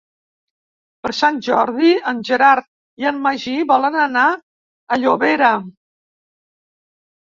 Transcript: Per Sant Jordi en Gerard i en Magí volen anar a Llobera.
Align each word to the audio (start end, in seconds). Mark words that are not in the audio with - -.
Per 1.07 1.11
Sant 1.17 1.37
Jordi 1.49 1.91
en 2.13 2.23
Gerard 2.31 2.69
i 3.05 3.11
en 3.13 3.23
Magí 3.29 3.55
volen 3.77 4.01
anar 4.09 4.27
a 4.31 5.03
Llobera. 5.05 5.57